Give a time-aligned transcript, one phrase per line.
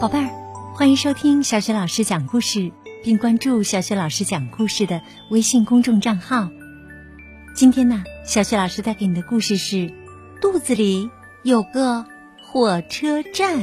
[0.00, 0.30] 宝贝儿，
[0.74, 2.72] 欢迎收听小雪老师讲故事，
[3.04, 6.48] 并关注小雪老师讲故事的微信公众账号。
[7.54, 9.76] 今天呢，小雪老师带给你的故事是
[10.40, 11.10] 《肚子里
[11.42, 12.06] 有个
[12.42, 13.58] 火车站》。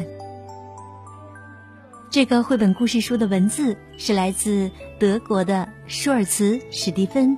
[2.12, 4.70] 这个绘本故事书的文字是来自
[5.00, 7.36] 德国的舒尔茨·史蒂芬，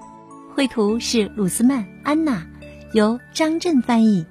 [0.60, 2.46] 绘图是鲁斯曼·安娜，
[2.92, 4.26] 由张震翻译，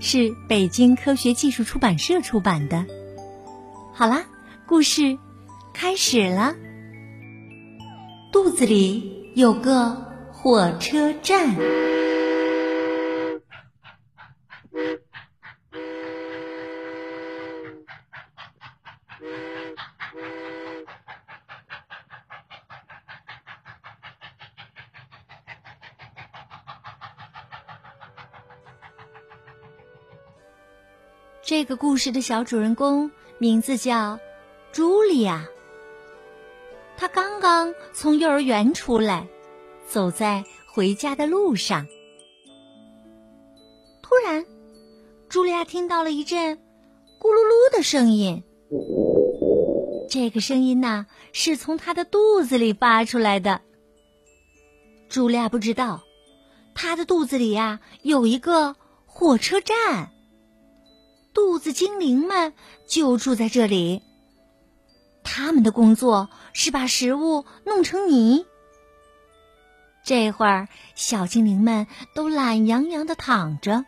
[0.00, 2.84] 是北京科学技术出版社出版的。
[3.92, 4.24] 好啦，
[4.66, 5.16] 故事
[5.72, 6.56] 开始了。
[8.32, 11.54] 肚子里有个火车站。
[31.48, 33.10] 这个故事的小主人公。
[33.38, 34.20] 名字叫
[34.70, 35.46] 茱莉亚。
[36.98, 39.26] 她刚刚从幼儿园出来，
[39.86, 41.86] 走在回家的路上。
[44.02, 44.44] 突然，
[45.30, 46.58] 茱莉亚听到了一阵
[47.18, 48.42] “咕噜噜”的声音。
[50.10, 53.62] 这个声音呐，是从她的肚子里发出来的。
[55.08, 56.02] 茱莉亚不知道，
[56.74, 60.12] 她的肚子里呀有一个火车站。
[61.38, 62.52] 肚子精灵们
[62.88, 64.02] 就住在这里。
[65.22, 68.44] 他们的工作是把食物弄成泥。
[70.04, 70.66] 这会儿，
[70.96, 73.84] 小精灵们都懒洋洋的躺着，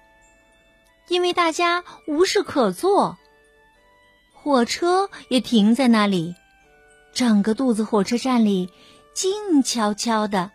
[1.08, 3.18] 因为大家无事可做。
[4.32, 6.36] 火车也停在那里，
[7.12, 8.72] 整个肚子火车站里
[9.12, 10.52] 静悄悄的。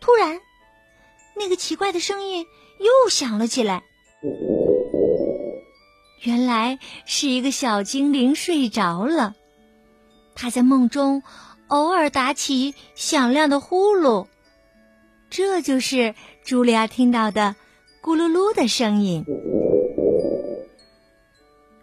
[0.00, 0.40] 突然，
[1.34, 2.46] 那个奇怪的声音
[2.78, 3.82] 又响了起来。
[6.24, 9.34] 原来是一个小精灵睡着了，
[10.34, 11.22] 他在梦中
[11.68, 14.26] 偶尔打起响亮的呼噜，
[15.28, 17.56] 这就是茱莉亚听到的
[18.02, 19.26] “咕噜噜”的声音。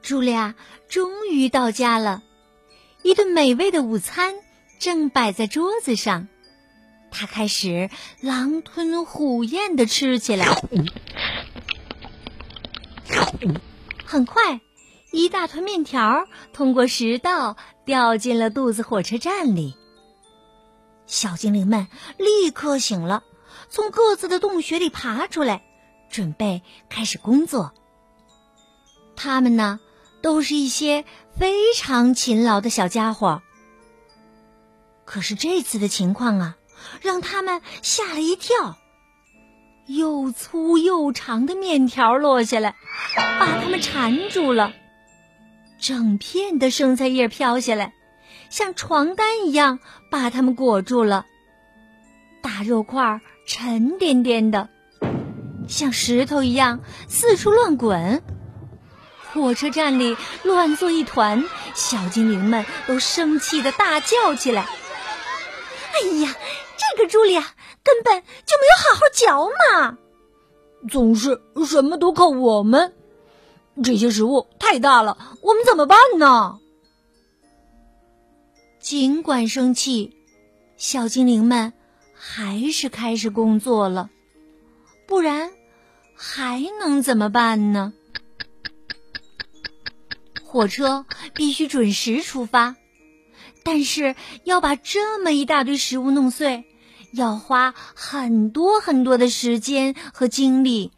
[0.03, 0.55] 茱莉亚
[0.89, 2.23] 终于到家了，
[3.03, 4.33] 一顿美味的午餐
[4.79, 6.27] 正摆在桌子上，
[7.11, 10.47] 她开始狼吞虎咽的吃起来。
[14.11, 14.59] 很快，
[15.13, 17.55] 一大团面条通过食道
[17.85, 19.77] 掉进了肚子火车站里。
[21.07, 23.23] 小精灵们立刻醒了，
[23.69, 25.63] 从各自的洞穴里爬出来，
[26.09, 27.72] 准备开始工作。
[29.16, 29.79] 他们呢，
[30.22, 31.05] 都是一些
[31.39, 33.41] 非常勤劳的小家伙。
[35.05, 36.57] 可是这次的情况啊，
[36.99, 38.78] 让他们吓了一跳。
[39.96, 42.75] 又粗又长的面条落下来，
[43.40, 44.74] 把它们缠住了。
[45.79, 47.94] 整片的生菜叶飘下来，
[48.50, 49.79] 像床单一样
[50.09, 51.25] 把它们裹住了。
[52.41, 54.69] 大肉块沉甸甸的，
[55.68, 58.22] 像石头一样四处乱滚。
[59.34, 64.63] 火车站里乱作一团，小精灵们都生气的大叫起来
[65.94, 66.35] ：“哎呀，
[66.78, 67.46] 这个茱莉亚！”
[67.83, 69.97] 根本就没有好好嚼嘛，
[70.89, 72.93] 总是什么都靠我们。
[73.83, 76.59] 这些食物太大了，我们怎么办呢？
[78.79, 80.17] 尽管生气，
[80.77, 81.73] 小精灵们
[82.13, 84.09] 还是开始工作了。
[85.07, 85.51] 不然
[86.15, 87.93] 还能怎么办呢？
[90.43, 92.75] 火车必须准时出发，
[93.63, 96.65] 但是要把这么一大堆食物弄碎。
[97.11, 100.91] 要花很多很多的时间和精力，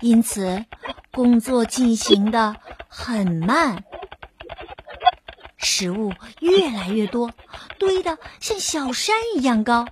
[0.00, 0.64] 因此
[1.10, 2.56] 工作进行的
[2.88, 3.84] 很慢，
[5.58, 7.32] 食物越来越多，
[7.78, 9.86] 堆得像小山一样高。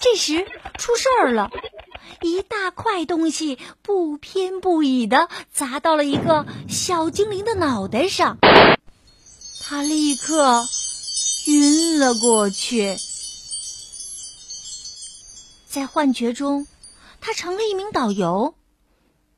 [0.00, 0.46] 这时
[0.76, 1.50] 出事儿了，
[2.22, 8.38] 一大块东西不偏不倚的砸到了一个小精灵的脑袋上，
[9.62, 10.64] 他立刻
[11.46, 12.96] 晕了过去。
[15.76, 16.66] 在幻觉中，
[17.20, 18.54] 他成了一名导游，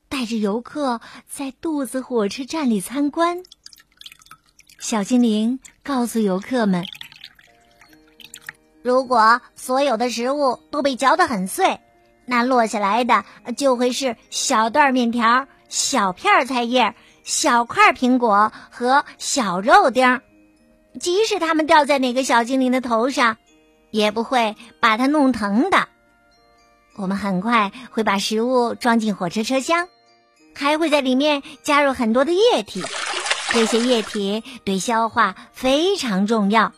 [0.07, 3.43] 带着游客在肚子火车站里参观。
[4.79, 6.85] 小精灵告诉游客们
[8.81, 11.81] ：“如果所有的食物都被嚼得很碎，
[12.25, 13.25] 那落下来的
[13.57, 16.95] 就会是小段面条、小片菜叶、
[17.25, 20.21] 小块苹果和小肉丁。
[21.01, 23.35] 即使它们掉在哪个小精灵的头上。”
[23.91, 25.89] 也不会把它弄疼的。
[26.99, 29.87] 我们很快会把食物装进火车车厢，
[30.53, 32.83] 还会在里面加入很多的液体。
[33.51, 36.73] 这些液体对消化非常重要。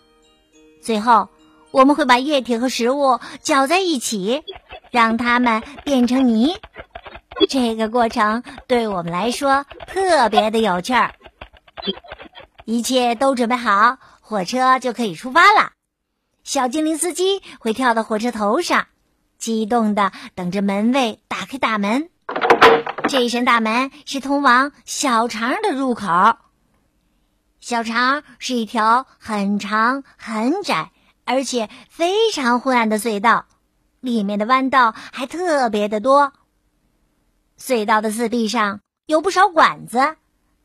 [0.79, 1.27] 最后，
[1.71, 4.44] 我们会把液体和食物搅在一起，
[4.91, 6.56] 让它们变成泥。
[7.50, 11.15] 这个过程对我们来说特别的有趣儿。
[12.65, 15.71] 一切都准备好，火车就可以出发了。
[16.44, 18.85] 小精灵司机会跳到火车头上，
[19.41, 22.09] 激动的等着门卫打开大门。
[23.09, 26.38] 这一扇大门是通往小肠的入口。
[27.59, 30.91] 小肠是一条很长、很窄，
[31.25, 33.45] 而且非常昏暗的隧道，
[33.99, 36.33] 里面的弯道还特别的多。
[37.59, 40.15] 隧道的四壁上有不少管子，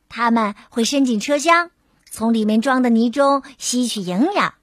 [0.09, 1.71] 它们会伸进车厢，
[2.11, 4.55] 从里面装的泥中吸取营养，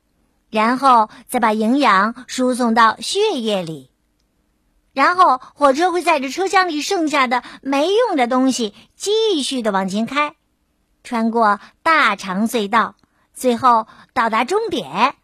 [0.49, 3.89] 然后再把营养输送到血液里。
[4.93, 10.35] 然后火车会载着车厢里剩下的没用的东西，继续的往前开。
[11.03, 12.95] 穿过大长隧道，
[13.33, 15.15] 最后到达终点。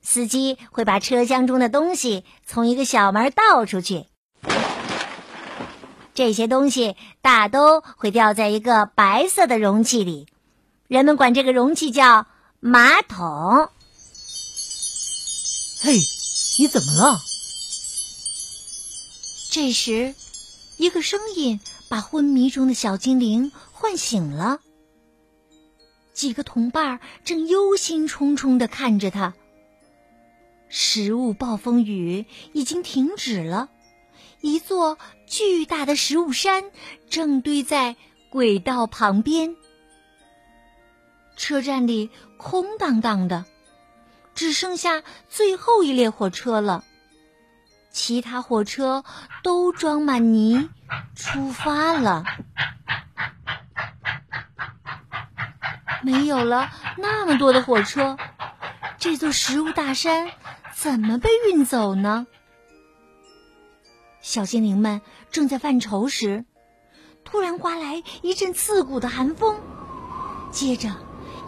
[0.00, 4.06] 司机会把车厢中的东西从一个小门倒出去。
[6.14, 10.26] 这些东西大都会掉在一个白色的容器里，
[10.88, 12.26] 人们管这个容器叫
[12.58, 13.68] 马桶。
[15.82, 15.92] 嘿，
[16.58, 17.27] 你怎么了？
[19.60, 20.14] 这时，
[20.76, 21.58] 一个声音
[21.88, 24.60] 把昏迷中的小精灵唤醒了。
[26.14, 29.34] 几个同伴正忧心忡忡的看着他。
[30.68, 33.68] 食物暴风雨已经停止了，
[34.42, 34.96] 一座
[35.26, 36.70] 巨大的食物山
[37.10, 37.96] 正堆在
[38.30, 39.56] 轨道旁边。
[41.36, 43.44] 车站里空荡荡的，
[44.36, 46.84] 只剩下最后一列火车了。
[47.98, 49.02] 其他火车
[49.42, 50.70] 都装满泥，
[51.16, 52.22] 出发了。
[56.04, 58.16] 没有了那么多的火车，
[58.98, 60.30] 这座食物大山
[60.72, 62.28] 怎么被运走呢？
[64.20, 65.02] 小精灵们
[65.32, 66.44] 正在犯愁时，
[67.24, 69.60] 突然刮来一阵刺骨的寒风，
[70.52, 70.88] 接着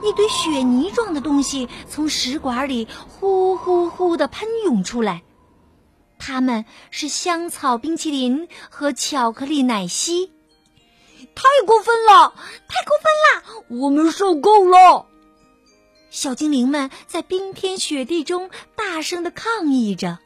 [0.02, 5.22] 一堆雪泥状的东西从食管里呼呼呼的喷涌出来，
[6.20, 10.30] 它们是香草冰淇淋和巧克力奶昔。
[11.34, 12.34] 太过分了！
[12.68, 13.64] 太过分了！
[13.80, 15.06] 我们受够了！
[16.10, 20.18] 小精灵们在冰天雪地中大声的抗议着。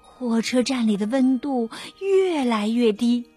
[0.00, 1.68] 火车站里的温度
[2.00, 3.28] 越来越低，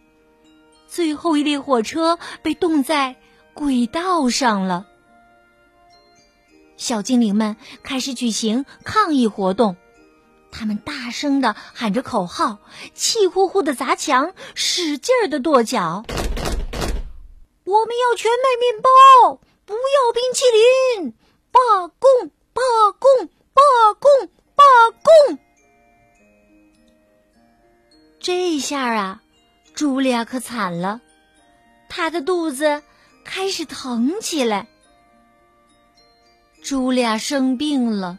[0.88, 3.16] 最后一列火车被冻在
[3.54, 4.88] 轨道上了。
[6.78, 9.76] 小精灵们开始举行抗议活动。
[10.58, 12.58] 他们大声的喊着口号，
[12.96, 16.04] 气呼呼的砸墙，使劲儿的跺脚。
[17.64, 20.46] 我们要全麦面包，不要冰淇
[20.98, 21.14] 淋！
[21.52, 22.32] 罢工！
[22.54, 22.62] 罢
[22.98, 23.28] 工！
[23.54, 23.62] 罢
[24.00, 24.30] 工！
[24.56, 24.64] 罢
[25.28, 25.38] 工！
[28.20, 29.22] 这下啊，
[29.76, 31.02] 茱莉亚可惨了，
[31.88, 32.82] 她的肚子
[33.24, 34.68] 开始疼起来。
[36.64, 38.18] 茱莉亚生病了。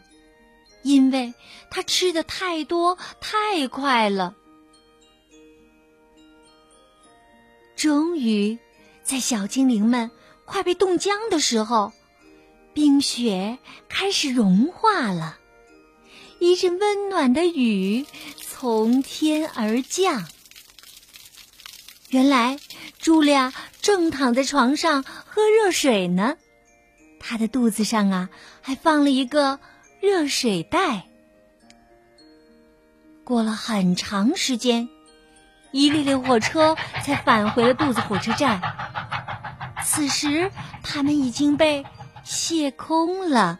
[0.81, 1.33] 因为
[1.69, 4.33] 他吃的太多太快了，
[7.75, 8.57] 终于
[9.03, 10.09] 在小精灵们
[10.45, 11.91] 快被冻僵的时候，
[12.73, 13.59] 冰雪
[13.89, 15.37] 开始融化了，
[16.39, 18.05] 一阵温暖的雨
[18.41, 20.27] 从天而降。
[22.09, 22.57] 原来，
[23.01, 26.37] 茱莉亚正躺在床上喝热水呢，
[27.19, 28.29] 她的肚子上啊
[28.61, 29.59] 还放了一个。
[30.01, 31.05] 热水袋。
[33.23, 34.89] 过了很长时间，
[35.71, 38.61] 一列列火车才返回了肚子火车站。
[39.83, 40.51] 此时，
[40.83, 41.85] 它们已经被
[42.23, 43.59] 卸空了。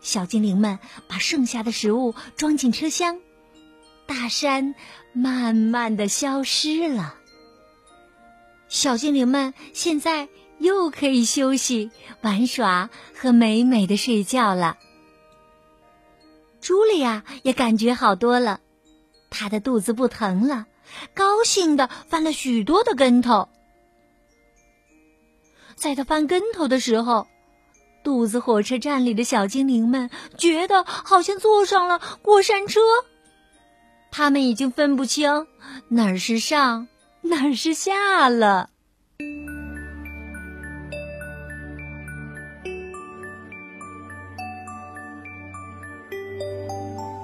[0.00, 3.18] 小精灵们把剩下的食物装进车厢，
[4.06, 4.74] 大山
[5.12, 7.14] 慢慢的消失了。
[8.68, 10.28] 小精灵们现在。
[10.62, 11.90] 又可以休息、
[12.22, 14.78] 玩耍和美美的睡觉了。
[16.62, 18.60] 茱莉亚也感觉好多了，
[19.28, 20.66] 她的肚子不疼了，
[21.12, 23.48] 高兴的翻了许多的跟头。
[25.74, 27.26] 在她翻跟头的时候，
[28.04, 32.80] 肚子火车站里的小精灵们觉得好像坐上了过山车，
[34.12, 35.46] 他们已经分不清
[35.88, 36.86] 哪儿是上，
[37.22, 38.70] 哪儿是下了。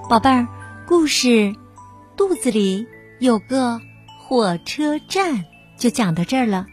[0.09, 0.47] 宝贝儿，
[0.87, 1.55] 故事
[2.17, 2.87] 肚子里
[3.19, 3.79] 有个
[4.17, 5.45] 火车站，
[5.77, 6.65] 就讲到这儿了。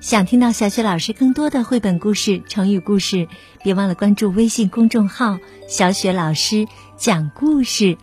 [0.00, 3.26] 想听到小雪老师更多的绘本故事、成语故事，
[3.62, 6.66] 别忘了关注微信公众号“小雪老师
[6.98, 7.96] 讲故事”。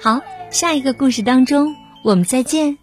[0.00, 0.20] 好，
[0.52, 1.74] 下一个故事当中，
[2.04, 2.78] 我们再见。